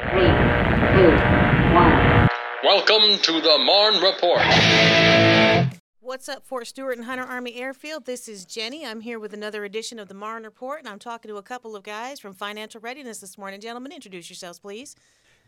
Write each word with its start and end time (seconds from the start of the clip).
Three, 0.00 0.20
two, 0.20 1.10
one. 1.74 2.28
Welcome 2.62 3.18
to 3.20 3.40
the 3.40 3.58
Marne 3.58 4.00
Report. 4.00 4.40
What's 5.98 6.28
up, 6.28 6.46
Fort 6.46 6.68
Stewart 6.68 6.96
and 6.96 7.04
Hunter 7.04 7.24
Army 7.24 7.56
Airfield? 7.56 8.06
This 8.06 8.28
is 8.28 8.44
Jenny. 8.44 8.86
I'm 8.86 9.00
here 9.00 9.18
with 9.18 9.34
another 9.34 9.64
edition 9.64 9.98
of 9.98 10.06
the 10.06 10.14
Marne 10.14 10.44
Report, 10.44 10.78
and 10.78 10.88
I'm 10.88 11.00
talking 11.00 11.28
to 11.30 11.36
a 11.38 11.42
couple 11.42 11.74
of 11.74 11.82
guys 11.82 12.20
from 12.20 12.32
Financial 12.32 12.80
Readiness 12.80 13.18
this 13.18 13.36
morning. 13.36 13.60
Gentlemen, 13.60 13.90
introduce 13.90 14.30
yourselves, 14.30 14.60
please. 14.60 14.94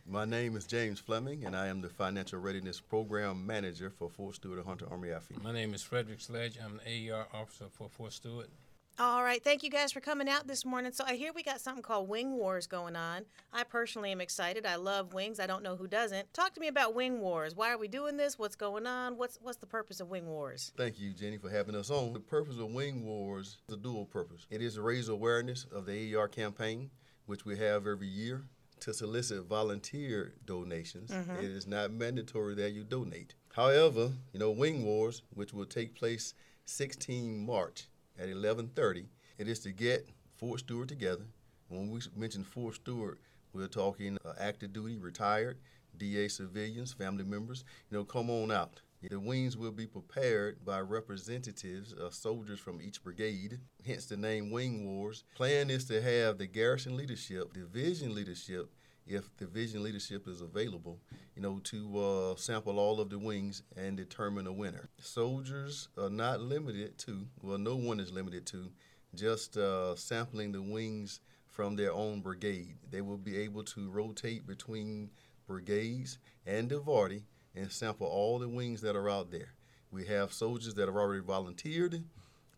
My 0.05 0.25
name 0.25 0.57
is 0.57 0.67
James 0.67 0.99
Fleming, 0.99 1.45
and 1.45 1.55
I 1.55 1.69
am 1.69 1.81
the 1.81 1.89
Financial 1.89 2.41
Readiness 2.41 2.81
Program 2.81 3.47
Manager 3.47 3.89
for 3.89 4.11
Fort 4.11 4.35
Stewart 4.35 4.59
and 4.59 4.67
Hunter 4.67 4.87
Army 4.91 5.11
Airfield. 5.11 5.45
My 5.45 5.53
name 5.53 5.75
is 5.75 5.83
Frederick 5.85 6.21
Sledge. 6.21 6.59
I'm 6.61 6.81
an 6.81 6.81
AER 6.89 7.27
officer 7.33 7.67
for 7.71 7.89
Fort 7.89 8.13
Stewart. 8.13 8.49
All 9.01 9.23
right, 9.23 9.43
thank 9.43 9.63
you 9.63 9.71
guys 9.71 9.93
for 9.93 10.01
coming 10.01 10.29
out 10.29 10.47
this 10.47 10.67
morning. 10.67 10.93
So 10.93 11.05
I 11.07 11.15
hear 11.15 11.33
we 11.33 11.43
got 11.43 11.59
something 11.63 11.83
called 11.83 12.07
Wing 12.07 12.33
Wars 12.37 12.67
going 12.67 12.97
on. 12.97 13.25
I 13.51 13.65
personally 13.65 14.13
am 14.13 14.21
excited. 14.21 14.67
I 14.67 14.77
love 14.77 15.15
wings. 15.15 15.41
I 15.41 15.47
don't 15.47 15.63
know 15.63 15.75
who 15.75 15.87
doesn't. 15.87 16.35
Talk 16.35 16.53
to 16.53 16.61
me 16.61 16.69
about 16.69 16.95
Wing 16.95 17.19
Wars. 17.19 17.57
Why 17.57 17.73
are 17.73 17.79
we 17.79 17.89
doing 17.89 18.19
this? 18.19 18.39
What's 18.39 18.57
going 18.57 18.87
on? 18.87 19.17
What's 19.17 19.39
what's 19.41 19.57
the 19.57 19.65
purpose 19.65 20.01
of 20.01 20.11
Wing 20.11 20.27
Wars? 20.27 20.75
Thank 20.77 21.01
you, 21.01 21.15
Jenny, 21.15 21.39
for 21.39 21.49
having 21.49 21.75
us 21.77 21.91
on. 21.91 22.13
The 22.13 22.21
purpose 22.21 22.59
of 22.59 22.75
Wing 22.75 23.07
Wars 23.07 23.57
is 23.69 23.75
a 23.75 23.79
dual 23.79 24.05
purpose. 24.05 24.47
It 24.51 24.61
is 24.61 24.75
to 24.75 24.83
raise 24.83 25.09
awareness 25.09 25.65
of 25.73 25.87
the 25.87 26.15
AER 26.15 26.29
campaign, 26.29 26.91
which 27.25 27.47
we 27.47 27.57
have 27.57 27.87
every 27.87 28.07
year, 28.07 28.43
to 28.81 28.93
solicit 28.93 29.47
volunteer 29.47 30.35
donations. 30.45 31.11
Mm-hmm. 31.11 31.37
It 31.37 31.51
is 31.51 31.67
not 31.67 31.91
mandatory 31.91 32.55
that 32.57 32.73
you 32.73 32.85
donate. 32.85 33.35
However, 33.55 34.13
you 34.35 34.41
know, 34.41 34.51
Wing 34.51 34.85
Wars, 34.85 35.23
which 35.33 35.55
will 35.55 35.65
take 35.65 35.95
place 35.95 36.35
16 36.67 37.47
March 37.47 37.89
at 38.21 38.29
11:30, 38.29 39.07
it 39.39 39.49
is 39.49 39.61
to 39.61 39.73
get 39.73 40.09
Fort 40.37 40.61
Stewart 40.61 40.89
together. 40.89 41.25
When 41.69 41.91
we 41.91 42.01
mention 42.15 42.45
Fort 42.45 42.75
Stewart, 42.75 43.19
we're 43.53 43.67
talking 43.67 44.19
uh, 44.25 44.35
active 44.39 44.73
duty, 44.73 44.99
retired, 44.99 45.59
DA 45.97 46.29
civilians, 46.29 46.93
family 46.93 47.25
members. 47.25 47.65
You 47.91 47.99
know, 47.99 48.05
come 48.05 48.31
on 48.31 48.53
out. 48.53 48.83
The 49.03 49.19
wings 49.19 49.57
will 49.57 49.73
be 49.73 49.87
prepared 49.87 50.63
by 50.63 50.81
representatives, 50.81 51.95
uh, 51.95 52.11
soldiers 52.11 52.61
from 52.61 52.83
each 52.83 53.03
brigade, 53.03 53.59
hence 53.87 54.05
the 54.05 54.17
name 54.19 54.51
Wing 54.51 54.87
Wars. 54.87 55.25
Plan 55.35 55.71
is 55.71 55.87
to 55.87 56.03
have 56.03 56.37
the 56.37 56.47
garrison 56.47 56.99
leadership, 56.99 57.55
division 57.55 58.15
leadership, 58.15 58.71
if 59.11 59.37
division 59.37 59.83
leadership 59.83 60.29
is 60.29 60.41
available, 60.41 61.01
you 61.35 61.43
know, 61.43 61.61
to 61.65 61.99
uh, 61.99 62.37
sample 62.37 62.79
all 62.79 63.01
of 63.01 63.11
the 63.11 63.19
wings 63.19 63.63
and 63.77 63.97
determine 63.97 64.47
a 64.47 64.53
winner. 64.53 64.89
Soldiers 65.01 65.89
are 65.99 66.09
not 66.09 66.41
limited 66.41 66.97
to, 66.99 67.27
well, 67.43 67.59
no 67.59 67.75
one 67.75 67.99
is 67.99 68.13
limited 68.13 68.47
to, 68.47 68.71
just 69.15 69.57
uh, 69.57 69.97
sampling 69.97 70.53
the 70.53 70.63
wings 70.63 71.21
from 71.49 71.75
their 71.75 71.93
own 71.93 72.21
brigade. 72.21 72.77
They 72.91 73.01
will 73.01 73.19
be 73.19 73.37
able 73.39 73.65
to 73.65 73.91
rotate 73.91 74.47
between 74.47 75.11
brigades 75.49 76.19
and 76.47 76.69
DIVARTY 76.69 77.25
and 77.57 77.73
sample 77.73 78.07
all 78.07 78.39
the 78.39 78.49
wings 78.49 78.81
that 78.83 78.95
are 78.95 79.11
out 79.11 79.33
there. 79.33 79.55
We 79.91 80.07
have 80.07 80.33
soldiers 80.33 80.75
that 80.75 80.87
have 80.87 80.97
already 80.97 81.23
volunteered 81.23 82.05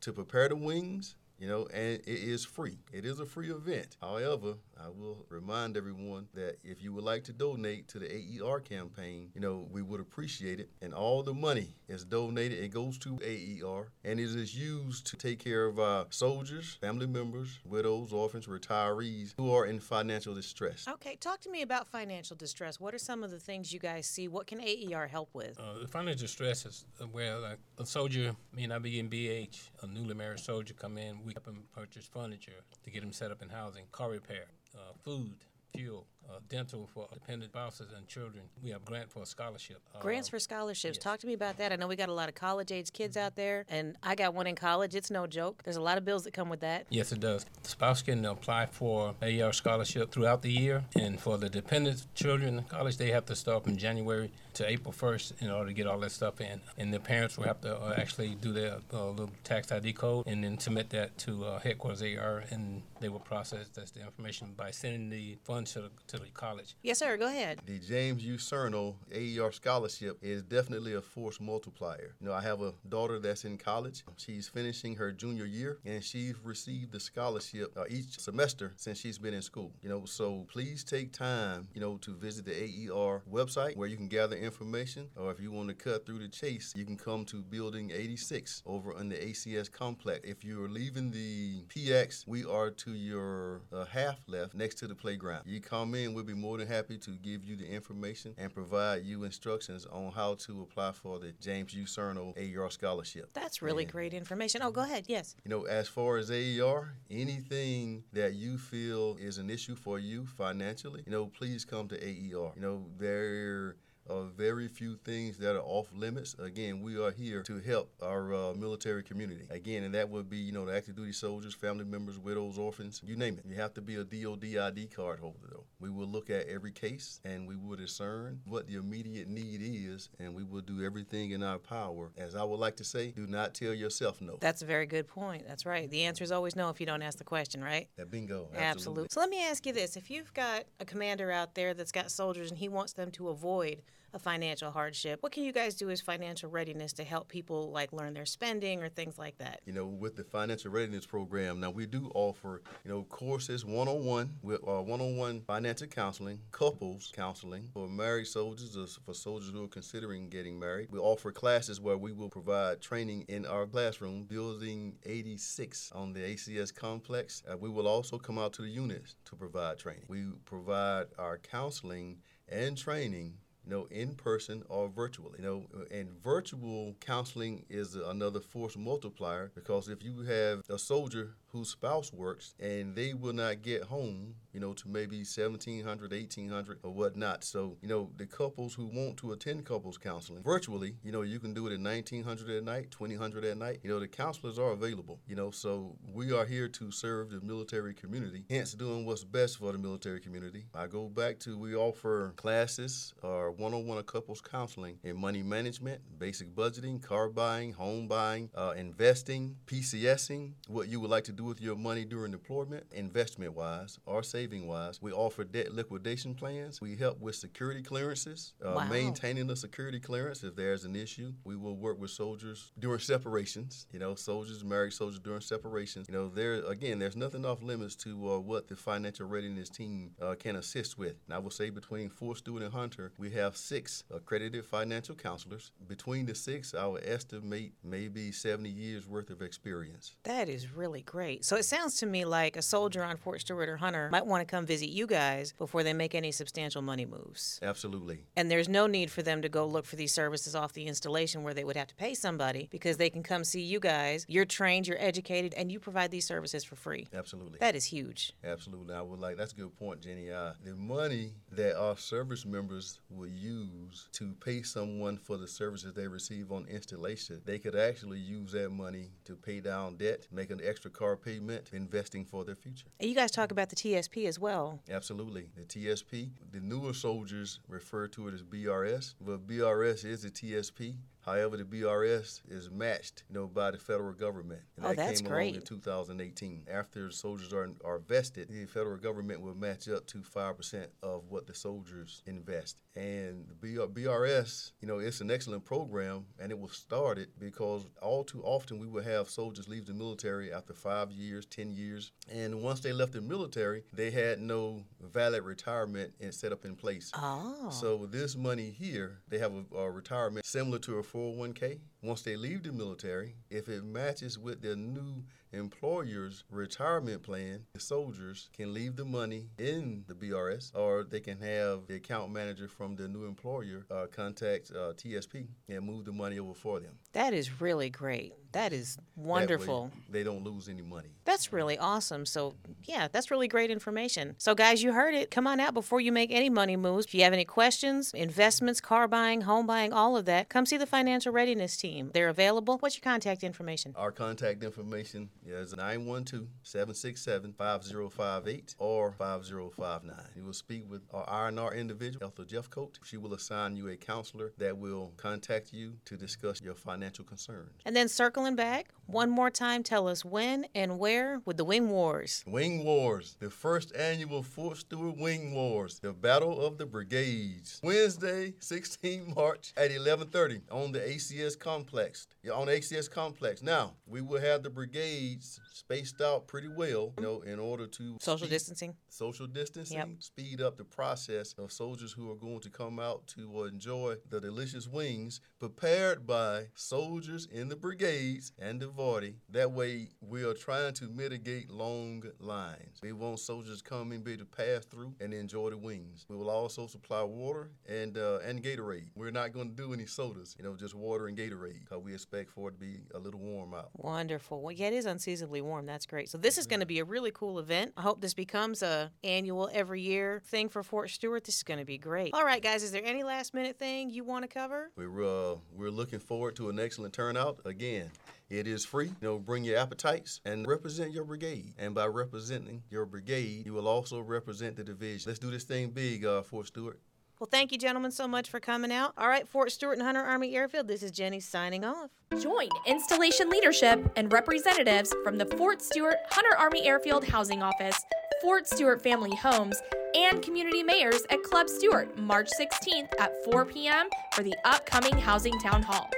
to 0.02 0.12
prepare 0.12 0.50
the 0.50 0.56
wings, 0.56 1.16
you 1.38 1.48
know, 1.48 1.66
and 1.72 1.94
it 1.94 2.02
is 2.06 2.44
free. 2.44 2.76
It 2.92 3.06
is 3.06 3.18
a 3.18 3.26
free 3.26 3.50
event. 3.50 3.96
However, 4.02 4.56
I 4.84 4.88
will 4.88 5.24
remind 5.28 5.76
everyone 5.76 6.26
that 6.34 6.56
if 6.64 6.82
you 6.82 6.92
would 6.92 7.04
like 7.04 7.22
to 7.24 7.32
donate 7.32 7.86
to 7.88 8.00
the 8.00 8.10
AER 8.10 8.58
campaign, 8.58 9.30
you 9.32 9.40
know, 9.40 9.68
we 9.70 9.80
would 9.80 10.00
appreciate 10.00 10.58
it. 10.58 10.70
And 10.80 10.92
all 10.92 11.22
the 11.22 11.34
money 11.34 11.76
is 11.88 12.04
donated, 12.04 12.58
it 12.58 12.72
goes 12.72 12.98
to 12.98 13.20
AER, 13.22 13.92
and 14.04 14.18
it 14.18 14.24
is 14.24 14.56
used 14.56 15.06
to 15.06 15.16
take 15.16 15.38
care 15.38 15.66
of 15.66 15.78
our 15.78 16.06
soldiers, 16.10 16.78
family 16.80 17.06
members, 17.06 17.60
widows, 17.64 18.12
orphans, 18.12 18.46
retirees 18.46 19.34
who 19.36 19.54
are 19.54 19.66
in 19.66 19.78
financial 19.78 20.34
distress. 20.34 20.88
Okay, 20.88 21.14
talk 21.14 21.40
to 21.42 21.50
me 21.50 21.62
about 21.62 21.86
financial 21.86 22.34
distress. 22.34 22.80
What 22.80 22.92
are 22.92 22.98
some 22.98 23.22
of 23.22 23.30
the 23.30 23.38
things 23.38 23.72
you 23.72 23.78
guys 23.78 24.06
see? 24.06 24.26
What 24.26 24.48
can 24.48 24.60
AER 24.60 25.06
help 25.06 25.28
with? 25.32 25.60
Uh, 25.60 25.78
the 25.80 25.88
financial 25.88 26.22
distress 26.22 26.66
is 26.66 26.86
uh, 27.00 27.04
where 27.04 27.38
like, 27.38 27.58
a 27.78 27.86
soldier 27.86 28.34
may 28.52 28.66
not 28.66 28.82
be 28.82 28.98
in 28.98 29.08
BH, 29.08 29.68
a 29.82 29.86
newly 29.86 30.14
married 30.14 30.40
soldier 30.40 30.74
come 30.74 30.98
in, 30.98 31.24
we 31.24 31.34
help 31.34 31.46
him 31.46 31.62
purchase 31.72 32.06
furniture 32.06 32.64
to 32.82 32.90
get 32.90 33.04
him 33.04 33.12
set 33.12 33.30
up 33.30 33.42
in 33.42 33.48
housing, 33.48 33.84
car 33.92 34.10
repair, 34.10 34.46
uh, 34.74 34.92
food, 35.04 35.34
fuel, 35.74 36.06
uh, 36.28 36.38
dental 36.48 36.88
for 36.92 37.08
dependent 37.12 37.50
spouses 37.52 37.92
and 37.96 38.06
children. 38.06 38.44
We 38.62 38.70
have 38.70 38.84
grant 38.84 39.10
for 39.10 39.22
a 39.22 39.26
scholarship. 39.26 39.80
Uh, 39.94 40.00
Grants 40.00 40.28
for 40.28 40.38
scholarships. 40.38 40.96
yes. 40.96 41.02
Talk 41.02 41.18
to 41.20 41.26
me 41.26 41.32
about 41.34 41.58
that. 41.58 41.72
I 41.72 41.76
know 41.76 41.86
we 41.88 41.96
got 41.96 42.08
a 42.08 42.12
lot 42.14 42.28
of 42.28 42.34
college 42.34 42.70
age 42.72 42.92
kids 42.92 43.16
out 43.16 43.36
there, 43.36 43.64
and 43.68 43.96
I 44.02 44.14
got 44.14 44.34
one 44.34 44.46
in 44.46 44.54
college. 44.54 44.94
It's 44.94 45.10
no 45.10 45.26
joke. 45.26 45.62
There's 45.64 45.76
a 45.76 45.80
lot 45.82 45.98
of 45.98 46.04
bills 46.04 46.24
that 46.24 46.32
come 46.32 46.48
with 46.48 46.60
that. 46.60 46.86
Yes, 46.90 47.12
it 47.12 47.20
does. 47.20 47.46
The 47.62 47.68
spouse 47.68 48.02
can 48.02 48.24
apply 48.24 48.66
for 48.66 49.14
AER 49.22 49.52
scholarship 49.52 50.12
throughout 50.12 50.42
the 50.42 50.52
year, 50.52 50.84
and 50.98 51.20
for 51.20 51.38
the 51.38 51.48
dependent 51.48 52.06
children 52.14 52.58
in 52.58 52.64
college, 52.64 52.96
they 52.98 53.10
have 53.10 53.26
to 53.26 53.36
start 53.36 53.64
from 53.64 53.76
January 53.76 54.30
to 54.54 54.68
April 54.68 54.92
1st 54.92 55.40
in 55.42 55.50
order 55.50 55.68
to 55.68 55.72
get 55.72 55.86
all 55.86 55.98
that 56.00 56.12
stuff 56.12 56.40
in. 56.40 56.60
And 56.76 56.92
the 56.92 57.00
parents 57.00 57.38
will 57.38 57.44
have 57.44 57.60
to 57.62 57.74
uh, 57.74 57.94
actually 57.96 58.34
do 58.34 58.52
their 58.52 58.78
uh, 58.92 59.08
little 59.08 59.30
tax 59.44 59.72
ID 59.72 59.94
code 59.94 60.26
and 60.26 60.44
then 60.44 60.58
submit 60.58 60.90
that 60.90 61.16
to 61.18 61.44
uh, 61.44 61.58
headquarters 61.58 62.02
AER, 62.02 62.44
and 62.50 62.82
they 63.00 63.08
will 63.08 63.18
process 63.20 63.68
that's 63.74 63.90
the 63.90 64.00
information 64.00 64.52
by 64.56 64.70
sending 64.70 65.08
the 65.08 65.38
funds 65.42 65.61
to 65.64 65.82
the, 65.82 65.90
to 66.08 66.18
the 66.18 66.26
college. 66.34 66.74
Yes, 66.82 66.98
sir. 66.98 67.16
Go 67.16 67.26
ahead. 67.26 67.60
The 67.66 67.78
James 67.78 68.22
Ursano 68.24 68.94
AER 69.12 69.52
scholarship 69.52 70.18
is 70.22 70.42
definitely 70.42 70.94
a 70.94 71.00
force 71.00 71.40
multiplier. 71.40 72.14
You 72.20 72.28
know, 72.28 72.32
I 72.32 72.42
have 72.42 72.60
a 72.60 72.72
daughter 72.88 73.18
that's 73.18 73.44
in 73.44 73.58
college. 73.58 74.04
She's 74.16 74.48
finishing 74.48 74.94
her 74.96 75.12
junior 75.12 75.46
year, 75.46 75.78
and 75.84 76.02
she's 76.02 76.34
received 76.42 76.92
the 76.92 77.00
scholarship 77.00 77.72
uh, 77.76 77.84
each 77.88 78.18
semester 78.18 78.72
since 78.76 78.98
she's 78.98 79.18
been 79.18 79.34
in 79.34 79.42
school. 79.42 79.72
You 79.82 79.88
know, 79.88 80.04
so 80.04 80.46
please 80.50 80.84
take 80.84 81.12
time, 81.12 81.68
you 81.74 81.80
know, 81.80 81.96
to 81.98 82.14
visit 82.14 82.44
the 82.44 82.52
AER 82.52 83.22
website 83.30 83.76
where 83.76 83.88
you 83.88 83.96
can 83.96 84.08
gather 84.08 84.36
information, 84.36 85.08
or 85.16 85.30
if 85.30 85.40
you 85.40 85.50
want 85.50 85.68
to 85.68 85.74
cut 85.74 86.06
through 86.06 86.18
the 86.18 86.28
chase, 86.28 86.72
you 86.76 86.84
can 86.84 86.96
come 86.96 87.24
to 87.26 87.42
Building 87.42 87.90
86 87.90 88.62
over 88.66 88.98
in 88.98 89.08
the 89.08 89.16
ACS 89.16 89.70
complex. 89.70 90.20
If 90.24 90.44
you're 90.44 90.68
leaving 90.68 91.10
the 91.10 91.62
PX, 91.68 92.26
we 92.26 92.44
are 92.44 92.70
to 92.70 92.92
your 92.92 93.60
uh, 93.72 93.84
half 93.84 94.18
left 94.26 94.54
next 94.54 94.76
to 94.76 94.86
the 94.86 94.94
playground. 94.94 95.42
You 95.52 95.60
come 95.60 95.94
in, 95.94 96.14
we'll 96.14 96.24
be 96.24 96.32
more 96.32 96.56
than 96.56 96.66
happy 96.66 96.96
to 96.96 97.10
give 97.10 97.44
you 97.44 97.56
the 97.56 97.70
information 97.70 98.34
and 98.38 98.54
provide 98.54 99.04
you 99.04 99.24
instructions 99.24 99.84
on 99.84 100.10
how 100.10 100.36
to 100.46 100.62
apply 100.62 100.92
for 100.92 101.18
the 101.18 101.32
James 101.42 101.74
Ursano 101.74 102.32
AER 102.38 102.70
scholarship. 102.70 103.28
That's 103.34 103.60
really 103.60 103.82
And, 103.82 103.92
great 103.92 104.14
information. 104.14 104.62
Oh, 104.62 104.70
go 104.70 104.80
ahead. 104.80 105.04
Yes. 105.08 105.36
You 105.44 105.50
know, 105.50 105.64
as 105.64 105.88
far 105.88 106.16
as 106.16 106.30
AER, 106.30 106.94
anything 107.10 108.02
that 108.14 108.32
you 108.32 108.56
feel 108.56 109.18
is 109.20 109.36
an 109.36 109.50
issue 109.50 109.76
for 109.76 109.98
you 109.98 110.24
financially, 110.24 111.02
you 111.04 111.12
know, 111.12 111.26
please 111.26 111.66
come 111.66 111.86
to 111.88 112.02
AER. 112.02 112.52
You 112.56 112.62
know, 112.62 112.86
there 112.96 113.76
are 114.10 114.24
very 114.36 114.68
few 114.68 114.96
things 114.96 115.38
that 115.38 115.56
are 115.56 115.62
off 115.62 115.88
limits. 115.94 116.34
Again, 116.38 116.82
we 116.82 116.98
are 116.98 117.10
here 117.10 117.42
to 117.42 117.60
help 117.60 117.92
our 118.02 118.34
uh, 118.34 118.52
military 118.54 119.02
community. 119.02 119.46
Again, 119.50 119.84
and 119.84 119.94
that 119.94 120.08
would 120.08 120.28
be, 120.28 120.38
you 120.38 120.52
know, 120.52 120.66
the 120.66 120.76
active 120.76 120.96
duty 120.96 121.12
soldiers, 121.12 121.54
family 121.54 121.84
members, 121.84 122.18
widows, 122.18 122.58
orphans, 122.58 123.00
you 123.04 123.16
name 123.16 123.38
it. 123.38 123.44
You 123.48 123.56
have 123.56 123.74
to 123.74 123.80
be 123.80 123.96
a 123.96 124.04
DOD 124.04 124.44
ID 124.56 124.86
card 124.94 125.20
holder, 125.20 125.48
though. 125.50 125.64
We 125.80 125.90
will 125.90 126.06
look 126.06 126.30
at 126.30 126.46
every 126.46 126.72
case 126.72 127.20
and 127.24 127.46
we 127.46 127.56
will 127.56 127.76
discern 127.76 128.40
what 128.44 128.66
the 128.66 128.76
immediate 128.76 129.28
need 129.28 129.60
is, 129.62 130.10
and 130.18 130.34
we 130.34 130.44
will 130.44 130.60
do 130.60 130.84
everything 130.84 131.32
in 131.32 131.42
our 131.42 131.58
power. 131.58 132.12
As 132.16 132.34
I 132.34 132.44
would 132.44 132.60
like 132.60 132.76
to 132.76 132.84
say, 132.84 133.10
do 133.10 133.26
not 133.26 133.54
tell 133.54 133.74
yourself 133.74 134.20
no. 134.20 134.38
That's 134.40 134.62
a 134.62 134.66
very 134.66 134.86
good 134.86 135.08
point. 135.08 135.46
That's 135.46 135.66
right. 135.66 135.90
The 135.90 136.04
answer 136.04 136.24
is 136.24 136.32
always 136.32 136.56
no 136.56 136.68
if 136.68 136.80
you 136.80 136.86
don't 136.86 137.02
ask 137.02 137.18
the 137.18 137.24
question, 137.24 137.62
right? 137.62 137.88
That 137.96 138.10
bingo. 138.10 138.48
Absolutely. 138.56 139.08
So 139.10 139.20
let 139.20 139.30
me 139.30 139.44
ask 139.44 139.66
you 139.66 139.72
this. 139.72 139.96
If 139.96 140.10
you've 140.10 140.32
got 140.34 140.64
a 140.80 140.84
commander 140.84 141.30
out 141.30 141.54
there 141.54 141.74
that's 141.74 141.92
got 141.92 142.10
soldiers 142.10 142.50
and 142.50 142.58
he 142.58 142.68
wants 142.68 142.92
them 142.92 143.10
to 143.12 143.28
avoid 143.28 143.82
a 144.14 144.18
financial 144.18 144.70
hardship, 144.70 145.22
what 145.22 145.32
can 145.32 145.44
you 145.44 145.52
guys 145.52 145.74
do 145.74 145.90
as 145.90 146.00
financial 146.00 146.50
readiness 146.50 146.92
to 146.94 147.04
help 147.04 147.28
people 147.28 147.70
like 147.70 147.92
learn 147.92 148.14
their 148.14 148.26
spending 148.26 148.82
or 148.82 148.88
things 148.88 149.18
like 149.18 149.38
that? 149.38 149.60
you 149.64 149.72
know, 149.72 149.86
with 149.86 150.16
the 150.16 150.24
financial 150.24 150.70
readiness 150.70 151.06
program. 151.06 151.60
Now 151.60 151.70
we 151.70 151.86
do 151.86 152.10
offer, 152.14 152.62
you 152.84 152.90
know, 152.90 153.04
courses 153.04 153.64
one 153.64 153.88
on 153.88 154.04
one 154.04 154.34
with 154.42 154.60
uh, 154.66 154.82
one 154.82 155.00
on 155.00 155.16
one 155.16 155.40
financial 155.40 155.86
counseling, 155.86 156.40
couples 156.50 157.12
counseling 157.14 157.68
for 157.72 157.88
married 157.88 158.26
soldiers, 158.26 158.76
or 158.76 158.86
for 159.04 159.14
soldiers 159.14 159.50
who 159.50 159.64
are 159.64 159.68
considering 159.68 160.28
getting 160.28 160.58
married. 160.58 160.88
We 160.90 160.98
offer 160.98 161.32
classes 161.32 161.80
where 161.80 161.96
we 161.96 162.12
will 162.12 162.28
provide 162.28 162.80
training 162.80 163.24
in 163.28 163.46
our 163.46 163.66
classroom, 163.66 164.24
building 164.24 164.96
86 165.04 165.92
on 165.92 166.12
the 166.12 166.20
ACS 166.20 166.74
complex. 166.74 167.42
Uh, 167.50 167.56
we 167.56 167.68
will 167.68 167.88
also 167.88 168.18
come 168.18 168.38
out 168.38 168.52
to 168.54 168.62
the 168.62 168.68
units 168.68 169.16
to 169.26 169.36
provide 169.36 169.78
training. 169.78 170.04
We 170.08 170.24
provide 170.44 171.06
our 171.18 171.38
counseling 171.38 172.18
and 172.48 172.76
training 172.76 173.34
you 173.64 173.70
know, 173.70 173.86
in 173.90 174.14
person 174.14 174.62
or 174.68 174.88
virtually. 174.88 175.38
You 175.38 175.44
know, 175.44 175.62
and 175.90 176.08
virtual 176.22 176.96
counseling 177.00 177.64
is 177.68 177.94
another 177.94 178.40
force 178.40 178.76
multiplier 178.76 179.50
because 179.54 179.88
if 179.88 180.02
you 180.02 180.22
have 180.22 180.62
a 180.68 180.78
soldier 180.78 181.34
whose 181.52 181.68
spouse 181.68 182.12
works 182.12 182.54
and 182.58 182.94
they 182.94 183.12
will 183.12 183.32
not 183.32 183.62
get 183.62 183.82
home, 183.82 184.34
you 184.52 184.60
know, 184.60 184.72
to 184.72 184.88
maybe 184.88 185.18
1700, 185.18 186.10
1800 186.10 186.78
or 186.82 186.90
whatnot. 186.90 187.44
So, 187.44 187.76
you 187.82 187.88
know, 187.88 188.10
the 188.16 188.26
couples 188.26 188.74
who 188.74 188.86
want 188.86 189.18
to 189.18 189.32
attend 189.32 189.66
couples 189.66 189.98
counseling 189.98 190.42
virtually, 190.42 190.94
you 191.02 191.12
know, 191.12 191.22
you 191.22 191.38
can 191.38 191.52
do 191.52 191.66
it 191.66 191.72
at 191.74 191.80
1900 191.80 192.50
at 192.50 192.64
night, 192.64 192.90
2000 192.90 193.44
at 193.44 193.56
night. 193.58 193.80
You 193.82 193.90
know, 193.90 194.00
the 194.00 194.08
counselors 194.08 194.58
are 194.58 194.70
available, 194.70 195.20
you 195.26 195.36
know, 195.36 195.50
so 195.50 195.96
we 196.12 196.32
are 196.32 196.46
here 196.46 196.68
to 196.68 196.90
serve 196.90 197.30
the 197.30 197.40
military 197.40 197.94
community, 197.94 198.44
hence 198.48 198.72
doing 198.72 199.04
what's 199.04 199.24
best 199.24 199.58
for 199.58 199.72
the 199.72 199.78
military 199.78 200.20
community. 200.20 200.64
I 200.74 200.86
go 200.86 201.08
back 201.08 201.38
to 201.40 201.58
we 201.58 201.74
offer 201.74 202.32
classes 202.36 203.12
or 203.22 203.50
one 203.50 203.74
on 203.74 203.86
one 203.86 204.02
couples 204.04 204.40
counseling 204.40 204.98
in 205.04 205.20
money 205.20 205.42
management, 205.42 206.00
basic 206.18 206.54
budgeting, 206.54 207.02
car 207.02 207.28
buying, 207.28 207.72
home 207.72 208.08
buying, 208.08 208.50
uh, 208.54 208.74
investing, 208.76 209.56
PCSing, 209.66 210.52
what 210.68 210.88
you 210.88 210.98
would 211.00 211.10
like 211.10 211.24
to 211.24 211.32
do 211.32 211.41
with 211.42 211.60
your 211.60 211.76
money 211.76 212.04
during 212.04 212.32
deployment, 212.32 212.84
investment 212.92 213.54
wise 213.54 213.98
or 214.06 214.22
saving 214.22 214.66
wise. 214.66 215.00
We 215.02 215.12
offer 215.12 215.44
debt 215.44 215.72
liquidation 215.72 216.34
plans. 216.34 216.80
We 216.80 216.96
help 216.96 217.20
with 217.20 217.34
security 217.36 217.82
clearances, 217.82 218.54
uh, 218.64 218.74
Wow. 218.76 218.88
maintaining 218.88 219.46
the 219.46 219.56
security 219.56 220.00
clearance 220.00 220.42
if 220.42 220.54
there's 220.56 220.84
an 220.84 220.96
issue. 220.96 221.32
We 221.44 221.56
will 221.56 221.76
work 221.76 221.98
with 221.98 222.10
soldiers 222.10 222.72
during 222.78 223.00
separations. 223.00 223.86
You 223.92 223.98
know, 223.98 224.14
soldiers, 224.14 224.64
married 224.64 224.92
soldiers 224.92 225.20
during 225.20 225.40
separations. 225.40 226.06
You 226.08 226.14
know, 226.14 226.28
there 226.28 226.54
again, 226.64 226.98
there's 226.98 227.16
nothing 227.16 227.44
off 227.44 227.62
limits 227.62 227.94
to 227.96 228.32
uh, 228.32 228.38
what 228.38 228.68
the 228.68 228.76
financial 228.76 229.26
readiness 229.26 229.68
team 229.68 230.12
uh, 230.20 230.34
can 230.38 230.56
assist 230.56 230.98
with. 230.98 231.16
And 231.26 231.34
I 231.34 231.38
will 231.38 231.50
say 231.50 231.70
between 231.70 232.08
Fort 232.10 232.38
Stewart 232.38 232.62
and 232.62 232.72
Hunter, 232.72 233.12
we 233.18 233.30
have 233.30 233.56
six 233.56 234.04
accredited 234.10 234.64
financial 234.64 235.14
counselors. 235.14 235.72
Between 235.86 236.26
the 236.26 236.34
six, 236.34 236.74
I 236.74 236.86
would 236.86 237.04
estimate 237.04 237.72
maybe 237.82 238.32
70 238.32 238.68
years 238.68 239.06
worth 239.06 239.30
of 239.30 239.42
experience. 239.42 240.16
That 240.24 240.48
is 240.48 240.72
really 240.72 241.02
great. 241.02 241.31
So 241.40 241.56
it 241.56 241.64
sounds 241.64 241.96
to 242.00 242.06
me 242.06 242.24
like 242.24 242.56
a 242.56 242.62
soldier 242.62 243.02
on 243.02 243.16
Fort 243.16 243.40
Stewart 243.40 243.68
or 243.68 243.76
Hunter 243.76 244.08
might 244.10 244.26
want 244.26 244.40
to 244.40 244.44
come 244.44 244.66
visit 244.66 244.90
you 244.90 245.06
guys 245.06 245.52
before 245.56 245.82
they 245.82 245.92
make 245.92 246.14
any 246.14 246.32
substantial 246.32 246.82
money 246.82 247.06
moves. 247.06 247.58
Absolutely. 247.62 248.24
And 248.36 248.50
there's 248.50 248.68
no 248.68 248.86
need 248.86 249.10
for 249.10 249.22
them 249.22 249.42
to 249.42 249.48
go 249.48 249.66
look 249.66 249.86
for 249.86 249.96
these 249.96 250.12
services 250.12 250.54
off 250.54 250.72
the 250.72 250.86
installation 250.86 251.42
where 251.42 251.54
they 251.54 251.64
would 251.64 251.76
have 251.76 251.88
to 251.88 251.94
pay 251.94 252.14
somebody 252.14 252.68
because 252.70 252.96
they 252.96 253.10
can 253.10 253.22
come 253.22 253.44
see 253.44 253.62
you 253.62 253.80
guys. 253.80 254.26
You're 254.28 254.44
trained, 254.44 254.86
you're 254.86 255.00
educated, 255.00 255.54
and 255.54 255.70
you 255.70 255.80
provide 255.80 256.10
these 256.10 256.26
services 256.26 256.64
for 256.64 256.76
free. 256.76 257.06
Absolutely. 257.14 257.58
That 257.58 257.76
is 257.76 257.84
huge. 257.84 258.32
Absolutely. 258.44 258.94
I 258.94 259.02
would 259.02 259.20
like 259.20 259.36
that's 259.36 259.52
a 259.52 259.56
good 259.56 259.76
point, 259.78 260.02
Jenny. 260.02 260.30
Uh, 260.30 260.52
the 260.64 260.74
money 260.74 261.32
that 261.52 261.78
our 261.78 261.96
service 261.96 262.44
members 262.44 263.00
will 263.10 263.28
use 263.28 264.08
to 264.12 264.34
pay 264.44 264.62
someone 264.62 265.16
for 265.16 265.36
the 265.36 265.48
services 265.48 265.92
they 265.94 266.08
receive 266.08 266.52
on 266.52 266.66
installation, 266.68 267.40
they 267.44 267.58
could 267.58 267.76
actually 267.76 268.18
use 268.18 268.52
that 268.52 268.70
money 268.70 269.10
to 269.24 269.36
pay 269.36 269.60
down 269.60 269.96
debt, 269.96 270.26
make 270.32 270.50
an 270.50 270.60
extra 270.64 270.90
car 270.90 271.16
payment, 271.22 271.70
investing 271.72 272.24
for 272.24 272.44
their 272.44 272.54
future. 272.54 272.86
And 273.00 273.08
you 273.08 273.14
guys 273.14 273.30
talk 273.30 273.50
about 273.50 273.68
the 273.68 273.76
TSP 273.76 274.26
as 274.26 274.38
well. 274.38 274.80
Absolutely. 274.90 275.46
The 275.56 275.62
TSP, 275.62 276.30
the 276.52 276.60
newer 276.60 276.92
soldiers 276.92 277.60
refer 277.68 278.06
to 278.08 278.28
it 278.28 278.34
as 278.34 278.42
BRS, 278.42 279.14
but 279.20 279.46
BRS 279.46 280.04
is 280.04 280.22
the 280.22 280.30
TSP. 280.30 280.94
However, 281.24 281.56
the 281.56 281.64
BRS 281.64 282.40
is 282.48 282.70
matched, 282.70 283.22
you 283.28 283.34
know, 283.34 283.46
by 283.46 283.70
the 283.70 283.78
federal 283.78 284.12
government. 284.12 284.60
And 284.76 284.86
Oh, 284.86 284.88
that 284.90 284.96
that's 284.96 285.20
came 285.20 285.32
along 285.32 285.54
in 285.54 285.62
2018. 285.62 286.66
After 286.70 287.06
the 287.06 287.12
soldiers 287.12 287.52
are, 287.52 287.70
are 287.84 287.98
vested, 287.98 288.48
the 288.48 288.66
federal 288.66 288.96
government 288.96 289.40
will 289.40 289.54
match 289.54 289.88
up 289.88 290.06
to 290.08 290.18
5% 290.18 290.86
of 291.02 291.22
what 291.28 291.46
the 291.46 291.54
soldiers 291.54 292.22
invest. 292.26 292.82
And 292.96 293.46
the 293.48 293.54
BR, 293.54 293.84
BRS, 294.00 294.72
you 294.80 294.88
know, 294.88 294.98
it's 294.98 295.20
an 295.20 295.30
excellent 295.30 295.64
program, 295.64 296.26
and 296.38 296.50
it 296.50 296.58
was 296.58 296.72
started 296.72 297.28
because 297.38 297.86
all 298.02 298.24
too 298.24 298.42
often 298.42 298.78
we 298.78 298.86
would 298.86 299.04
have 299.04 299.30
soldiers 299.30 299.68
leave 299.68 299.86
the 299.86 299.94
military 299.94 300.52
after 300.52 300.74
five 300.74 301.10
years, 301.10 301.46
10 301.46 301.70
years, 301.70 302.12
and 302.30 302.60
once 302.62 302.80
they 302.80 302.92
left 302.92 303.12
the 303.12 303.20
military, 303.20 303.84
they 303.94 304.10
had 304.10 304.40
no 304.40 304.82
valid 305.00 305.42
retirement 305.44 306.12
and 306.20 306.34
set 306.34 306.52
up 306.52 306.64
in 306.64 306.74
place. 306.74 307.10
Oh. 307.14 307.70
So 307.70 307.96
with 307.96 308.12
this 308.12 308.36
money 308.36 308.70
here, 308.70 309.20
they 309.28 309.38
have 309.38 309.52
a, 309.54 309.76
a 309.76 309.90
retirement 309.90 310.44
similar 310.44 310.78
to 310.80 310.98
a 310.98 311.02
401k. 311.12 311.78
Once 312.02 312.22
they 312.22 312.36
leave 312.36 312.62
the 312.62 312.72
military, 312.72 313.34
if 313.50 313.68
it 313.68 313.84
matches 313.84 314.38
with 314.38 314.62
their 314.62 314.76
new 314.76 315.22
employer's 315.52 316.44
retirement 316.50 317.22
plan, 317.22 317.64
the 317.74 317.80
soldiers 317.80 318.48
can 318.52 318.72
leave 318.72 318.96
the 318.96 319.04
money 319.04 319.48
in 319.58 320.04
the 320.08 320.14
BRS, 320.14 320.74
or 320.74 321.04
they 321.04 321.20
can 321.20 321.38
have 321.38 321.86
the 321.86 321.96
account 321.96 322.32
manager 322.32 322.68
from 322.68 322.96
their 322.96 323.08
new 323.08 323.24
employer 323.24 323.84
uh, 323.90 324.06
contact 324.10 324.70
uh, 324.70 324.92
TSP 324.94 325.46
and 325.68 325.84
move 325.84 326.04
the 326.04 326.12
money 326.12 326.38
over 326.38 326.54
for 326.54 326.80
them. 326.80 326.92
That 327.12 327.34
is 327.34 327.60
really 327.60 327.90
great. 327.90 328.32
That 328.52 328.72
is 328.72 328.96
That 328.96 329.02
wonderful. 329.16 329.90
they 330.08 330.22
don't 330.22 330.44
lose 330.44 330.68
any 330.68 330.82
money. 330.82 331.08
That's 331.24 331.52
really 331.52 331.78
awesome. 331.78 332.26
So, 332.26 332.54
yeah, 332.84 333.08
that's 333.10 333.30
really 333.30 333.48
great 333.48 333.70
information. 333.70 334.34
So, 334.38 334.54
guys, 334.54 334.82
you 334.82 334.92
heard 334.92 335.14
it. 335.14 335.30
Come 335.30 335.46
on 335.46 335.60
out 335.60 335.72
before 335.74 336.00
you 336.00 336.12
make 336.12 336.30
any 336.30 336.50
money 336.50 336.76
moves. 336.76 337.06
If 337.06 337.14
you 337.14 337.22
have 337.22 337.32
any 337.32 337.44
questions, 337.44 338.12
investments, 338.12 338.80
car 338.80 339.06
buying, 339.08 339.42
home 339.42 339.66
buying, 339.66 339.92
all 339.92 340.16
of 340.16 340.24
that, 340.26 340.48
come 340.48 340.66
see 340.66 340.76
the 340.76 340.86
financial 340.86 341.32
readiness 341.32 341.76
team. 341.76 342.10
They're 342.12 342.28
available. 342.28 342.78
What's 342.78 342.96
your 342.96 343.02
contact 343.02 343.44
information? 343.44 343.94
Our 343.96 344.12
contact 344.12 344.62
information 344.64 345.30
is 345.46 345.74
912 345.76 346.46
767 346.62 347.52
5058 347.56 348.74
or 348.78 349.12
5059. 349.12 350.16
You 350.36 350.44
will 350.44 350.52
speak 350.52 350.84
with 350.90 351.02
our 351.12 351.24
R&R 351.24 351.74
individual, 351.74 352.26
Ethel 352.26 352.44
Jeffcoat. 352.44 352.96
She 353.04 353.16
will 353.16 353.34
assign 353.34 353.76
you 353.76 353.88
a 353.88 353.96
counselor 353.96 354.52
that 354.58 354.76
will 354.76 355.12
contact 355.16 355.72
you 355.72 355.94
to 356.04 356.16
discuss 356.16 356.60
your 356.60 356.74
financial 356.74 357.24
concerns. 357.24 357.70
And 357.84 357.94
then 357.94 358.08
circling 358.42 358.56
back, 358.56 358.88
one 359.06 359.30
more 359.30 359.50
time, 359.50 359.84
tell 359.84 360.08
us 360.08 360.24
when 360.24 360.66
and 360.74 360.98
where 360.98 361.40
with 361.44 361.56
the 361.58 361.64
Wing 361.64 361.90
Wars. 361.90 362.42
Wing 362.44 362.84
Wars, 362.84 363.36
the 363.38 363.50
first 363.50 363.94
annual 363.94 364.42
Fort 364.42 364.78
Stewart 364.78 365.16
Wing 365.16 365.54
Wars, 365.54 366.00
the 366.00 366.12
Battle 366.12 366.60
of 366.60 366.76
the 366.76 366.86
Brigades. 366.86 367.78
Wednesday, 367.84 368.54
16 368.58 369.34
March 369.36 369.72
at 369.76 369.92
11:30 369.92 370.62
on 370.72 370.90
the 370.90 370.98
ACS 370.98 371.56
complex. 371.56 372.26
On 372.52 372.66
ACS 372.66 373.08
complex. 373.08 373.62
Now, 373.62 373.92
we 374.06 374.20
will 374.20 374.40
have 374.40 374.64
the 374.64 374.70
brigades 374.70 375.60
spaced 375.76 376.20
out 376.20 376.46
pretty 376.46 376.68
well, 376.68 377.12
you 377.16 377.22
know, 377.22 377.40
in 377.42 377.58
order 377.58 377.86
to 377.86 378.16
Social 378.20 378.46
speed- 378.46 378.50
distancing. 378.50 378.96
social 379.08 379.46
distancing, 379.46 379.96
Yep. 379.98 380.08
speed 380.20 380.60
up 380.60 380.76
the 380.76 380.84
process 380.84 381.54
of 381.58 381.72
soldiers 381.72 382.12
who 382.12 382.30
are 382.30 382.36
going 382.36 382.60
to 382.60 382.70
come 382.70 382.98
out 382.98 383.26
to 383.28 383.64
enjoy 383.64 384.16
the 384.28 384.40
delicious 384.40 384.86
wings 384.86 385.40
prepared 385.58 386.26
by 386.26 386.66
soldiers 386.74 387.46
in 387.46 387.68
the 387.68 387.76
brigades 387.76 388.52
and 388.58 388.80
the 388.80 388.86
Vardy. 388.86 389.36
That 389.48 389.72
way, 389.72 390.08
we 390.20 390.44
are 390.44 390.54
trying 390.54 390.92
to 390.94 391.08
mitigate 391.08 391.70
long 391.70 392.22
lines. 392.38 392.98
We 393.02 393.12
want 393.12 393.40
soldiers 393.40 393.80
to 393.82 393.88
come 393.88 394.12
and 394.12 394.22
be 394.22 394.32
able 394.32 394.44
to 394.44 394.50
pass 394.50 394.84
through 394.84 395.14
and 395.20 395.32
enjoy 395.32 395.70
the 395.70 395.78
wings. 395.78 396.26
We 396.28 396.36
will 396.36 396.50
also 396.50 396.86
supply 396.86 397.22
water 397.22 397.70
and 397.88 398.16
uh, 398.18 398.38
and 398.44 398.62
Gatorade. 398.62 399.08
We're 399.14 399.30
not 399.30 399.52
going 399.52 399.70
to 399.70 399.74
do 399.74 399.92
any 399.94 400.06
sodas, 400.06 400.54
you 400.58 400.64
know, 400.64 400.76
just 400.76 400.94
water 400.94 401.28
and 401.28 401.36
Gatorade 401.38 401.80
because 401.80 402.02
we 402.02 402.12
expect 402.12 402.50
for 402.50 402.68
it 402.68 402.72
to 402.72 402.78
be 402.78 402.98
a 403.14 403.18
little 403.18 403.40
warm 403.40 403.72
out. 403.74 403.90
Wonderful. 403.94 404.60
Well, 404.60 404.72
yeah, 404.72 404.88
it 404.88 404.92
is 404.94 405.06
unseasonably 405.06 405.61
warm. 405.62 405.86
That's 405.86 406.06
great. 406.06 406.28
So 406.28 406.38
this 406.38 406.58
is 406.58 406.66
going 406.66 406.80
to 406.80 406.86
be 406.86 406.98
a 406.98 407.04
really 407.04 407.30
cool 407.30 407.58
event. 407.58 407.92
I 407.96 408.02
hope 408.02 408.20
this 408.20 408.34
becomes 408.34 408.82
a 408.82 409.10
annual, 409.24 409.70
every 409.72 410.00
year 410.00 410.42
thing 410.46 410.68
for 410.68 410.82
Fort 410.82 411.10
Stewart. 411.10 411.44
This 411.44 411.56
is 411.56 411.62
going 411.62 411.80
to 411.80 411.86
be 411.86 411.98
great. 411.98 412.34
All 412.34 412.44
right, 412.44 412.62
guys. 412.62 412.82
Is 412.82 412.92
there 412.92 413.04
any 413.04 413.22
last 413.22 413.54
minute 413.54 413.78
thing 413.78 414.10
you 414.10 414.24
want 414.24 414.44
to 414.44 414.48
cover? 414.48 414.90
We're 414.96 415.52
uh, 415.52 415.56
we're 415.74 415.90
looking 415.90 416.18
forward 416.18 416.56
to 416.56 416.68
an 416.70 416.78
excellent 416.78 417.14
turnout. 417.14 417.60
Again, 417.64 418.10
it 418.50 418.66
is 418.66 418.84
free. 418.84 419.06
You 419.06 419.28
know, 419.28 419.38
bring 419.38 419.64
your 419.64 419.78
appetites 419.78 420.40
and 420.44 420.66
represent 420.66 421.12
your 421.12 421.24
brigade. 421.24 421.72
And 421.78 421.94
by 421.94 422.06
representing 422.06 422.82
your 422.90 423.06
brigade, 423.06 423.66
you 423.66 423.72
will 423.72 423.88
also 423.88 424.20
represent 424.20 424.76
the 424.76 424.84
division. 424.84 425.30
Let's 425.30 425.38
do 425.38 425.50
this 425.50 425.64
thing 425.64 425.90
big, 425.90 426.24
uh, 426.24 426.42
Fort 426.42 426.66
Stewart. 426.66 427.00
Well, 427.42 427.48
thank 427.50 427.72
you, 427.72 427.78
gentlemen, 427.78 428.12
so 428.12 428.28
much 428.28 428.48
for 428.48 428.60
coming 428.60 428.92
out. 428.92 429.14
All 429.18 429.26
right, 429.26 429.48
Fort 429.48 429.72
Stewart 429.72 429.98
and 429.98 430.06
Hunter 430.06 430.20
Army 430.20 430.54
Airfield. 430.54 430.86
This 430.86 431.02
is 431.02 431.10
Jenny 431.10 431.40
signing 431.40 431.84
off. 431.84 432.08
Join 432.40 432.68
installation 432.86 433.50
leadership 433.50 434.12
and 434.14 434.32
representatives 434.32 435.12
from 435.24 435.38
the 435.38 435.46
Fort 435.46 435.82
Stewart 435.82 436.18
Hunter 436.30 436.56
Army 436.56 436.86
Airfield 436.86 437.24
Housing 437.24 437.60
Office, 437.60 437.98
Fort 438.42 438.68
Stewart 438.68 439.02
Family 439.02 439.34
Homes, 439.34 439.76
and 440.14 440.40
community 440.40 440.84
mayors 440.84 441.24
at 441.30 441.42
Club 441.42 441.68
Stewart 441.68 442.16
March 442.16 442.48
16th 442.60 443.08
at 443.18 443.32
4 443.46 443.64
p.m. 443.64 444.06
for 444.34 444.44
the 444.44 444.54
upcoming 444.64 445.18
Housing 445.18 445.58
Town 445.58 445.82
Hall. 445.82 446.08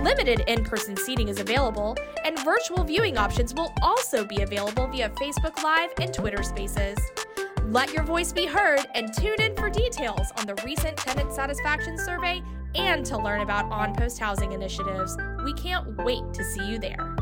Limited 0.00 0.42
in 0.48 0.64
person 0.64 0.96
seating 0.96 1.28
is 1.28 1.38
available, 1.38 1.96
and 2.24 2.36
virtual 2.40 2.82
viewing 2.82 3.18
options 3.18 3.54
will 3.54 3.72
also 3.82 4.24
be 4.24 4.42
available 4.42 4.88
via 4.88 5.10
Facebook 5.10 5.62
Live 5.62 5.90
and 6.00 6.12
Twitter 6.12 6.42
Spaces. 6.42 6.98
Let 7.68 7.92
your 7.92 8.04
voice 8.04 8.32
be 8.32 8.46
heard 8.46 8.86
and 8.94 9.12
tune 9.12 9.40
in 9.40 9.56
for 9.56 9.68
details 9.68 10.30
on 10.38 10.46
the 10.46 10.54
recent 10.64 10.96
tenant 10.98 11.32
satisfaction 11.32 11.98
survey 11.98 12.40
and 12.76 13.04
to 13.06 13.18
learn 13.18 13.40
about 13.40 13.64
on 13.72 13.92
post 13.92 14.20
housing 14.20 14.52
initiatives. 14.52 15.16
We 15.44 15.52
can't 15.54 15.96
wait 16.04 16.22
to 16.32 16.44
see 16.44 16.64
you 16.70 16.78
there. 16.78 17.15